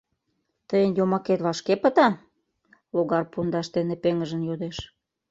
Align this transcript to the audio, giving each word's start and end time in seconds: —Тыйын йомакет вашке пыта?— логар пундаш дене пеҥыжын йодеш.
—Тыйын 0.67 0.91
йомакет 0.97 1.39
вашке 1.45 1.73
пыта?— 1.83 2.07
логар 2.95 3.23
пундаш 3.33 3.67
дене 3.75 3.95
пеҥыжын 4.03 4.41
йодеш. 4.49 4.77